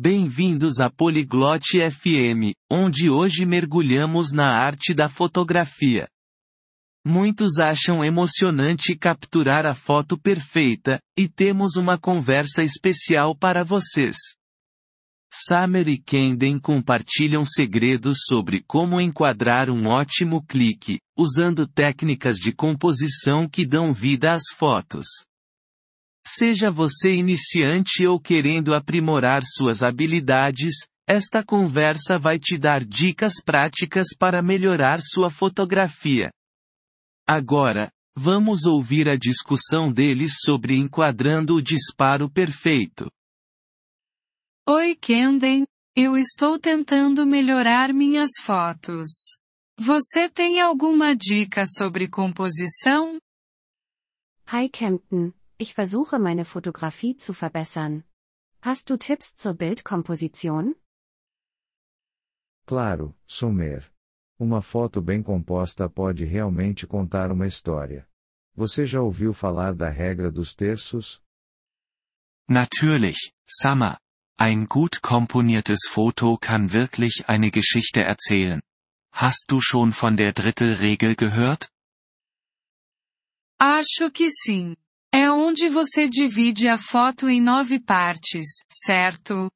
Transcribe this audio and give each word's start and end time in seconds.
Bem-vindos 0.00 0.78
a 0.78 0.88
Polyglot 0.88 1.76
FM, 1.90 2.54
onde 2.70 3.10
hoje 3.10 3.44
mergulhamos 3.44 4.30
na 4.30 4.46
arte 4.46 4.94
da 4.94 5.08
fotografia. 5.08 6.06
Muitos 7.04 7.58
acham 7.58 8.04
emocionante 8.04 8.96
capturar 8.96 9.66
a 9.66 9.74
foto 9.74 10.16
perfeita, 10.16 11.00
e 11.18 11.28
temos 11.28 11.74
uma 11.74 11.98
conversa 11.98 12.62
especial 12.62 13.34
para 13.36 13.64
vocês. 13.64 14.16
Summer 15.34 15.88
e 15.88 15.98
Kenden 15.98 16.60
compartilham 16.60 17.44
segredos 17.44 18.18
sobre 18.24 18.62
como 18.68 19.00
enquadrar 19.00 19.68
um 19.68 19.88
ótimo 19.88 20.46
clique, 20.46 21.00
usando 21.18 21.66
técnicas 21.66 22.36
de 22.36 22.52
composição 22.52 23.48
que 23.48 23.66
dão 23.66 23.92
vida 23.92 24.32
às 24.32 24.44
fotos. 24.56 25.27
Seja 26.30 26.70
você 26.70 27.14
iniciante 27.14 28.06
ou 28.06 28.20
querendo 28.20 28.74
aprimorar 28.74 29.42
suas 29.46 29.82
habilidades, 29.82 30.74
esta 31.06 31.42
conversa 31.42 32.18
vai 32.18 32.38
te 32.38 32.58
dar 32.58 32.84
dicas 32.84 33.42
práticas 33.42 34.08
para 34.18 34.42
melhorar 34.42 35.00
sua 35.00 35.30
fotografia. 35.30 36.30
Agora, 37.26 37.90
vamos 38.14 38.66
ouvir 38.66 39.08
a 39.08 39.16
discussão 39.16 39.90
deles 39.90 40.34
sobre 40.44 40.76
enquadrando 40.76 41.54
o 41.54 41.62
disparo 41.62 42.30
perfeito. 42.30 43.10
Oi 44.68 44.94
Kenden, 44.96 45.66
eu 45.96 46.14
estou 46.14 46.58
tentando 46.58 47.24
melhorar 47.24 47.94
minhas 47.94 48.32
fotos. 48.42 49.08
Você 49.78 50.28
tem 50.28 50.60
alguma 50.60 51.16
dica 51.16 51.64
sobre 51.66 52.06
composição? 52.06 53.18
Hi 54.52 54.68
Kempton, 54.68 55.32
ich 55.58 55.74
versuche 55.74 56.18
meine 56.18 56.44
Fotografie 56.44 57.16
zu 57.16 57.34
verbessern. 57.34 58.04
Hast 58.62 58.90
du 58.90 58.96
Tipps 58.96 59.34
zur 59.36 59.54
Bildkomposition? 59.54 60.74
Claro, 62.66 63.14
Sumer. 63.26 63.82
Uma 64.38 64.62
foto 64.62 65.02
bem 65.02 65.22
composta 65.22 65.88
pode 65.88 66.24
realmente 66.24 66.86
contar 66.86 67.32
uma 67.32 67.46
história. 67.46 68.08
Você 68.54 68.86
já 68.86 69.00
ouviu 69.00 69.32
falar 69.32 69.74
da 69.74 69.88
regra 69.88 70.30
dos 70.30 70.54
terços? 70.54 71.20
Natürlich, 72.48 73.32
Summer. 73.48 73.98
Ein 74.40 74.66
gut 74.66 75.00
komponiertes 75.02 75.88
Foto 75.88 76.38
kann 76.38 76.72
wirklich 76.72 77.28
eine 77.28 77.50
Geschichte 77.50 78.02
erzählen. 78.02 78.62
Hast 79.12 79.46
du 79.48 79.60
schon 79.60 79.92
von 79.92 80.16
der 80.16 80.32
Drittelregel 80.32 81.16
gehört? 81.16 81.68
Acho 83.58 84.12
que 84.12 84.30
sim. 84.30 84.76
É 85.12 85.30
onde 85.30 85.68
você 85.68 86.08
divide 86.08 86.68
a 86.68 86.76
foto 86.76 87.28
em 87.28 87.40
nove 87.40 87.80
partes, 87.80 88.64
certo? 88.70 89.50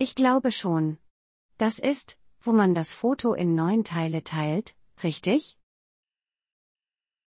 Ich 0.00 0.14
glaube 0.14 0.50
schon. 0.50 0.98
Das 1.58 1.78
ist, 1.78 2.18
wo 2.40 2.52
man 2.52 2.72
das 2.72 2.92
Foto 2.94 3.34
in 3.36 3.54
neun 3.54 3.84
Teile 3.84 4.22
teilt, 4.22 4.74
richtig? 5.02 5.56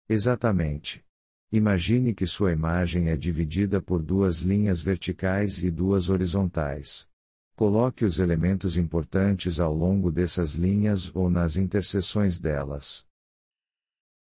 Exatamente. 0.09 1.03
Imagine 1.51 2.13
que 2.13 2.27
sua 2.27 2.51
imagem 2.51 3.09
é 3.09 3.15
dividida 3.15 3.81
por 3.81 4.03
duas 4.03 4.39
linhas 4.39 4.81
verticais 4.81 5.63
e 5.63 5.71
duas 5.71 6.09
horizontais. 6.09 7.07
Coloque 7.55 8.05
os 8.05 8.19
elementos 8.19 8.77
importantes 8.77 9.59
ao 9.59 9.73
longo 9.73 10.11
dessas 10.11 10.53
linhas 10.53 11.13
ou 11.15 11.29
nas 11.29 11.55
interseções 11.55 12.39
delas. 12.39 13.05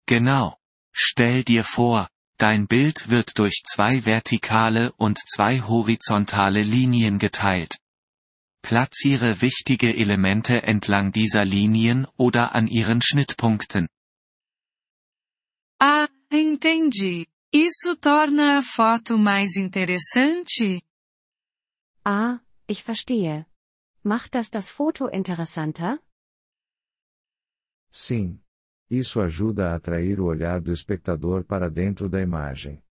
Genau. 0.06 0.58
Stell 0.94 1.42
dir 1.42 1.64
vor, 1.64 2.08
dein 2.38 2.66
Bild 2.66 3.08
wird 3.08 3.38
durch 3.38 3.62
zwei 3.64 4.04
vertikale 4.04 4.92
und 4.92 5.18
zwei 5.18 5.60
horizontale 5.60 6.60
Linien 6.60 7.18
geteilt. 7.18 7.76
Platziere 8.62 9.40
wichtige 9.40 9.94
Elemente 9.94 10.62
entlang 10.62 11.12
dieser 11.12 11.44
Linien 11.44 12.06
oder 12.16 12.54
an 12.54 12.66
ihren 12.66 13.02
Schnittpunkten. 13.02 13.88
Ah, 15.78 16.08
entendi. 16.30 17.26
Isso 17.52 17.94
torna 18.00 18.58
a 18.58 18.62
foto 18.62 19.16
mais 19.16 19.56
interessante? 19.56 20.80
Ah, 22.04 22.40
ich 22.66 22.82
verstehe. 22.82 23.46
Macht 24.02 24.34
das 24.34 24.50
das 24.50 24.70
Foto 24.70 25.08
interessanter? 25.08 25.98
Sim. 27.90 28.43
Isso 28.90 29.20
ajuda 29.20 29.70
a 29.70 29.76
atrair 29.76 30.20
o 30.20 30.26
olhar 30.26 30.60
do 30.60 30.72
espectador 30.72 31.44
para 31.44 31.70
dentro 31.70 32.08
da 32.08 32.20
imagem. 32.20 32.82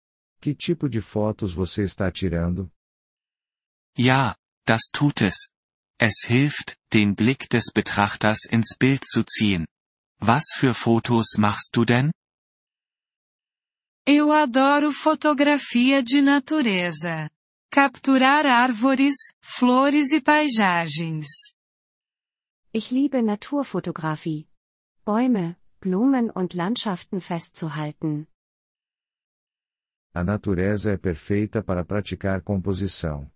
Que 0.41 0.53
tipo 0.53 0.89
de 0.89 0.99
fotos 0.99 1.53
você 1.53 1.83
está 1.83 2.11
tirando? 2.11 2.69
Ja, 3.97 4.35
das 4.65 4.81
tut 4.91 5.21
es. 5.21 5.49
Es 5.99 6.25
hilft, 6.27 6.75
den 6.91 7.13
Blick 7.13 7.47
des 7.49 7.71
Betrachters 7.73 8.39
ins 8.51 8.75
Bild 8.77 9.03
zu 9.05 9.23
ziehen. 9.23 9.65
Was 10.19 10.43
für 10.57 10.73
Fotos 10.73 11.35
machst 11.37 11.75
du 11.75 11.85
denn? 11.85 12.11
Eu 14.05 14.31
adoro 14.31 14.91
fotografia 14.91 16.03
de 16.03 16.21
natureza. 16.21 17.29
Capturar 17.71 18.45
árvores, 18.45 19.15
flores 19.41 20.11
e 20.11 20.19
paisagens. 20.19 21.27
Ich 22.73 22.91
liebe 22.91 23.21
Naturfotografie. 23.21 24.47
Bäume, 25.05 25.55
Blumen 25.83 26.29
und 26.29 26.53
Landschaften 26.53 27.19
festzuhalten. 27.19 28.25
A 30.13 30.23
natureza 30.23 30.93
é 30.93 30.97
perfeita 30.97 31.61
para 31.61 31.83
praticar 31.83 32.41
composição. 32.41 33.29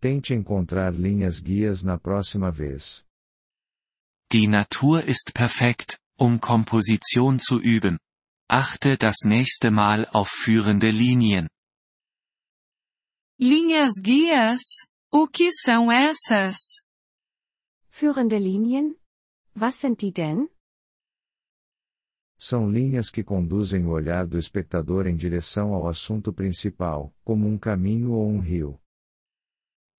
Tente 0.00 0.34
encontrar 0.34 0.92
linhas 0.92 1.40
guias 1.40 1.82
na 1.82 1.98
próxima 1.98 2.50
vez. 2.50 3.06
Die 4.30 4.46
Natur 4.46 5.02
ist 5.08 5.32
perfekt, 5.32 5.98
um 6.18 6.38
Komposition 6.38 7.38
zu 7.38 7.58
üben. 7.58 7.98
Achte 8.50 8.98
das 8.98 9.24
nächste 9.24 9.70
Mal 9.70 10.06
auf 10.12 10.28
führende 10.28 10.90
Linien. 10.90 11.48
Linhas 13.38 13.94
guias? 14.02 14.60
O 15.10 15.26
que 15.26 15.50
são 15.50 15.90
essas? 15.90 16.82
Führende 17.88 18.36
Linien? 18.36 18.96
Was 19.54 19.80
sind 19.80 20.02
die 20.02 20.12
denn? 20.12 20.50
São 22.46 22.70
linhas 22.70 23.08
que 23.08 23.24
conduzem 23.24 23.86
o 23.86 23.90
olhar 23.90 24.26
do 24.26 24.36
espectador 24.36 25.06
em 25.06 25.16
direção 25.16 25.72
ao 25.72 25.88
assunto 25.88 26.30
principal, 26.30 27.10
como 27.24 27.48
um 27.48 27.56
caminho 27.56 28.12
ou 28.12 28.28
um 28.28 28.38
rio. 28.38 28.78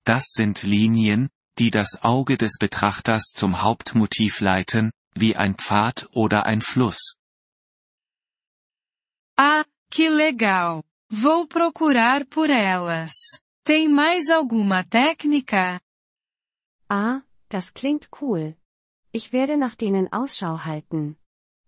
Das 0.05 0.25
sind 0.37 0.61
Linien, 0.63 1.27
die 1.57 1.71
das 1.71 1.97
Auge 2.03 2.37
des 2.37 2.51
Betrachters 2.59 3.31
zum 3.33 3.63
Hauptmotiv 3.63 4.41
leiten, 4.41 4.91
wie 5.15 5.35
ein 5.35 5.55
Pfad 5.55 6.07
oder 6.13 6.45
ein 6.45 6.61
Fluss. 6.61 7.15
Ah, 9.35 9.65
que 9.89 10.07
legal! 10.07 10.83
Vou 11.09 11.47
procurar 11.47 12.27
por 12.27 12.51
elas. 12.51 13.41
Tem 13.63 13.89
mais 13.89 14.29
alguma 14.29 14.83
técnica? 14.83 15.81
Ah, 16.87 17.23
das 17.49 17.73
klingt 17.73 18.07
cool. 18.21 18.55
Ich 19.11 19.33
werde 19.33 19.57
nach 19.57 19.75
denen 19.75 20.13
Ausschau 20.13 20.63
halten. 20.63 21.17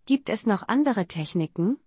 Gibt 0.07 0.29
es 0.29 0.45
noch 0.45 0.63
andere 0.69 1.05
Techniken? 1.05 1.77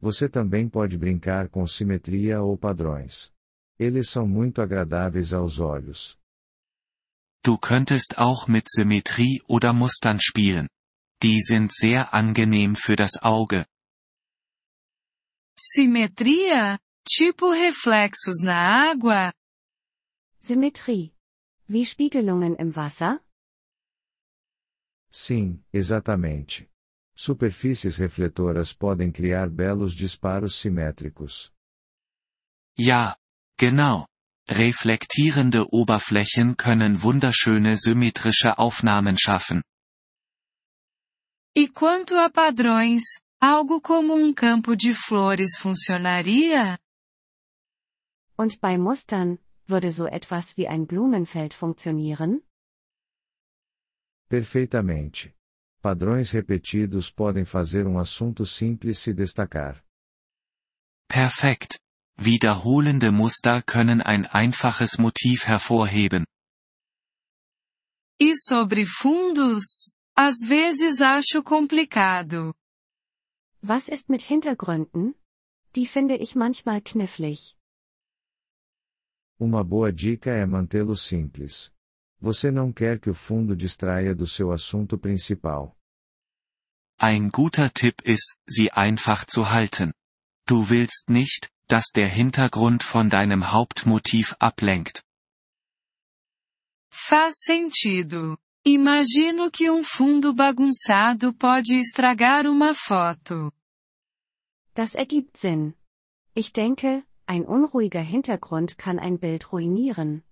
Você 0.00 0.28
também 0.28 0.68
pode 0.68 0.96
brincar 0.96 1.48
com 1.48 1.66
simetria 1.66 2.40
ou 2.40 2.56
padrões. 2.56 3.32
Eles 3.76 4.08
são 4.08 4.24
muito 4.24 4.62
agradáveis 4.62 5.32
aos 5.32 5.58
olhos. 5.58 6.16
Du 7.42 7.58
könntest 7.58 8.14
auch 8.18 8.46
mit 8.46 8.70
Symmetrie 8.70 9.42
oder 9.48 9.72
Mustern 9.72 10.20
spielen. 10.20 10.68
Die 11.24 11.40
sind 11.40 11.72
sehr 11.72 12.14
angenehm 12.14 12.76
für 12.76 12.94
das 12.94 13.20
Auge. 13.20 13.66
Simetria? 15.56 16.78
Tipo 17.04 17.50
reflexos 17.50 18.42
na 18.44 18.92
água? 18.92 19.32
Symmetrie. 20.38 21.12
Wie 21.66 21.84
Spiegelungen 21.84 22.54
im 22.54 22.76
Wasser? 22.76 23.20
Sim, 25.10 25.62
exatamente. 25.72 26.68
Superfícies 27.14 27.96
refletoras 27.96 28.72
podem 28.72 29.10
criar 29.10 29.48
belos 29.50 29.94
disparos 29.94 30.60
simétricos. 30.60 31.52
Ja, 32.78 33.16
genau. 33.58 34.06
Reflektierende 34.48 35.66
Oberflächen 35.72 36.56
können 36.56 37.02
wunderschöne 37.02 37.76
symmetrische 37.76 38.56
Aufnahmen 38.58 39.16
schaffen. 39.18 39.62
E 41.54 41.68
quanto 41.68 42.14
a 42.16 42.30
padrões, 42.30 43.02
algo 43.40 43.80
como 43.80 44.14
um 44.14 44.32
campo 44.32 44.76
de 44.76 44.94
flores 44.94 45.58
funcionaria? 45.58 46.78
Und 48.36 48.60
bei 48.60 48.78
Mustern, 48.78 49.38
würde 49.66 49.90
so 49.90 50.06
etwas 50.06 50.56
wie 50.56 50.68
ein 50.68 50.86
Blumenfeld 50.86 51.52
funktionieren? 51.52 52.42
Perfeitamente. 54.28 55.34
Padrões 55.80 56.30
repetidos 56.30 57.10
podem 57.10 57.44
fazer 57.44 57.86
um 57.86 57.98
assunto 57.98 58.44
simples 58.44 58.98
se 58.98 59.14
destacar. 59.14 59.82
Perfekt. 61.08 61.78
Wiederholende 62.18 63.10
Muster 63.10 63.62
können 63.62 64.02
ein 64.02 64.26
einfaches 64.26 64.98
Motiv 64.98 65.46
hervorheben. 65.46 66.24
E 68.20 68.34
sobre 68.36 68.84
fundos? 68.84 69.92
Às 70.16 70.40
vezes 70.44 71.00
acho 71.00 71.42
complicado. 71.42 72.52
Was 73.62 73.88
ist 73.88 74.10
mit 74.10 74.22
Hintergründen? 74.22 75.14
Die 75.74 75.86
finde 75.86 76.16
ich 76.16 76.34
manchmal 76.34 76.82
knifflig. 76.82 77.56
Uma 79.38 79.62
boa 79.62 79.92
dica 79.92 80.30
é 80.30 80.44
mantê-lo 80.44 80.96
simples. 80.96 81.72
Você 82.20 82.50
não 82.50 82.72
quer 82.72 82.98
que 82.98 83.08
o 83.08 83.14
fundo 83.14 83.54
distraia 83.54 84.14
do 84.14 84.26
seu 84.26 84.50
assunto 84.52 84.98
principal. 84.98 85.76
Ein 87.00 87.28
guter 87.30 87.70
Tipp 87.70 88.02
ist, 88.04 88.36
sie 88.48 88.72
einfach 88.72 89.24
zu 89.24 89.50
halten. 89.50 89.92
Du 90.46 90.68
willst 90.68 91.08
nicht, 91.08 91.48
dass 91.68 91.92
der 91.94 92.08
Hintergrund 92.08 92.82
von 92.82 93.08
deinem 93.08 93.52
Hauptmotiv 93.52 94.34
ablenkt. 94.40 95.04
Faz 96.90 97.34
sentido. 97.44 98.36
Imagino 98.66 99.50
que 99.50 99.70
um 99.70 99.84
fundo 99.84 100.34
bagunçado 100.34 101.32
pode 101.32 101.76
estragar 101.78 102.46
uma 102.46 102.74
foto. 102.74 103.52
Das 104.74 104.94
ergibt 104.94 105.36
Sinn. 105.36 105.74
Ich 106.34 106.52
denke, 106.52 107.04
ein 107.26 107.44
unruhiger 107.46 108.02
Hintergrund 108.02 108.76
kann 108.76 108.98
ein 108.98 109.18
Bild 109.18 109.52
ruinieren. 109.52 110.24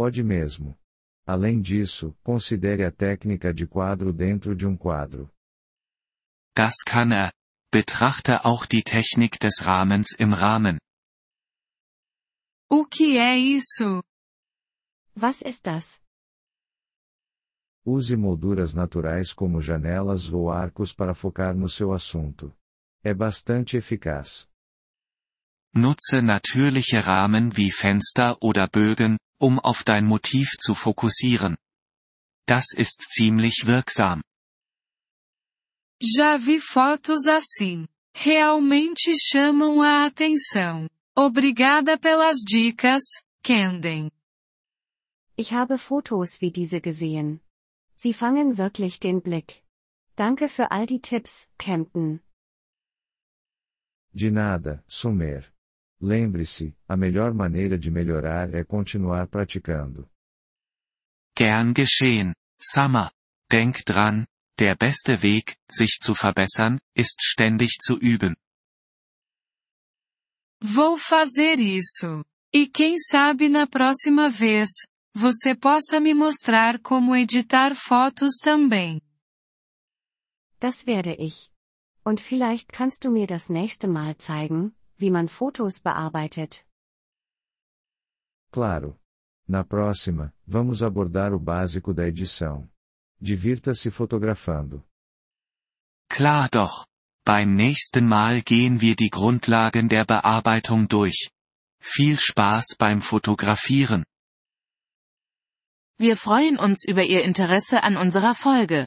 Pode 0.00 0.24
mesmo. 0.24 0.74
Além 1.26 1.60
disso, 1.60 2.16
considere 2.22 2.86
a 2.86 2.90
técnica 2.90 3.52
de 3.52 3.66
quadro 3.66 4.14
dentro 4.14 4.56
de 4.56 4.66
um 4.66 4.74
quadro. 4.74 5.30
Das 6.56 6.72
kann 6.86 7.12
er. 7.12 7.34
Betrachte 7.70 8.46
auch 8.46 8.64
die 8.64 8.82
Technik 8.82 9.38
des 9.38 9.60
Rahmens 9.60 10.16
im 10.18 10.32
Rahmen. 10.32 10.78
O 12.70 12.86
que 12.86 13.18
é 13.18 13.36
isso? 13.36 14.02
Was 15.14 15.42
ist 15.42 15.66
das? 15.66 16.00
Use 17.84 18.16
molduras 18.16 18.72
naturais 18.72 19.34
como 19.34 19.60
janelas 19.60 20.32
ou 20.32 20.50
arcos 20.50 20.94
para 20.94 21.12
focar 21.12 21.54
no 21.54 21.68
seu 21.68 21.92
assunto. 21.92 22.56
É 23.04 23.12
bastante 23.12 23.76
eficaz. 23.76 24.48
Nutze 25.74 26.22
natürliche 26.22 27.04
Rahmen 27.04 27.54
wie 27.54 27.70
Fenster 27.70 28.38
oder 28.40 28.66
Bögen, 28.66 29.18
um 29.40 29.58
auf 29.58 29.82
dein 29.84 30.06
Motiv 30.06 30.48
zu 30.58 30.74
fokussieren. 30.74 31.56
Das 32.46 32.66
ist 32.76 33.00
ziemlich 33.10 33.66
wirksam. 33.66 34.22
Já 36.02 36.36
vi 36.36 36.60
fotos 36.60 37.26
assim. 37.26 37.86
Realmente 38.14 39.12
chamam 39.16 39.80
a 39.80 40.06
atenção. 40.06 40.88
Obrigada 41.16 41.98
pelas 41.98 42.38
dicas, 42.44 43.02
Kenden. 43.42 44.10
Ich 45.36 45.52
habe 45.52 45.78
Fotos 45.78 46.40
wie 46.40 46.50
diese 46.50 46.80
gesehen. 46.80 47.40
Sie 47.96 48.12
fangen 48.12 48.58
wirklich 48.58 49.00
den 49.00 49.20
Blick. 49.22 49.62
Danke 50.16 50.48
für 50.48 50.70
all 50.70 50.86
die 50.86 51.00
Tipps, 51.00 51.48
Camden. 51.58 52.20
De 54.12 54.30
nada, 54.30 54.82
Sumer. 54.86 55.44
Lembre-se, 56.00 56.74
a 56.88 56.96
melhor 56.96 57.34
maneira 57.34 57.78
de 57.78 57.90
melhorar 57.90 58.54
é 58.54 58.64
continuar 58.64 59.28
praticando. 59.28 60.08
Gern 61.36 61.72
geschehen, 61.74 62.34
Summer. 62.58 63.10
Denk 63.50 63.84
dran, 63.84 64.26
der 64.58 64.76
beste 64.76 65.22
Weg, 65.22 65.56
sich 65.70 65.98
zu 66.00 66.14
verbessern, 66.14 66.78
ist 66.94 67.20
ständig 67.20 67.78
zu 67.82 67.98
üben. 67.98 68.36
Vou 70.62 70.96
fazer 70.96 71.58
isso. 71.58 72.24
E 72.52 72.66
quem 72.66 72.96
sabe 72.98 73.48
na 73.48 73.66
próxima 73.66 74.28
vez, 74.28 74.68
você 75.14 75.54
possa 75.54 75.98
me 76.00 76.14
mostrar 76.14 76.78
como 76.80 77.16
editar 77.16 77.74
fotos 77.74 78.36
também. 78.42 79.00
Das 80.60 80.86
werde 80.86 81.16
ich. 81.18 81.50
Und 82.04 82.20
vielleicht 82.20 82.68
kannst 82.72 83.04
du 83.04 83.10
mir 83.10 83.26
das 83.26 83.48
nächste 83.48 83.88
Mal 83.88 84.16
zeigen, 84.16 84.74
wie 85.00 85.10
man 85.10 85.28
Fotos 85.28 85.80
bearbeitet. 85.80 86.64
Claro. 88.52 88.98
Na 89.48 89.64
próxima, 89.64 90.32
vamos 90.46 90.82
abordar 90.82 91.32
o 91.32 91.38
básico 91.40 91.92
da 91.92 92.06
edição. 92.06 92.64
Divirta-se 93.20 93.90
fotografando. 93.90 94.84
Klar 96.08 96.48
doch. 96.48 96.86
Beim 97.24 97.54
nächsten 97.54 98.06
Mal 98.06 98.42
gehen 98.42 98.80
wir 98.80 98.96
die 98.96 99.10
Grundlagen 99.10 99.88
der 99.88 100.04
Bearbeitung 100.04 100.88
durch. 100.88 101.30
Viel 101.80 102.18
Spaß 102.18 102.76
beim 102.78 103.00
Fotografieren. 103.00 104.04
Wir 105.98 106.16
freuen 106.16 106.58
uns 106.58 106.84
über 106.86 107.04
Ihr 107.04 107.24
Interesse 107.24 107.82
an 107.82 107.96
unserer 107.96 108.34
Folge. 108.34 108.86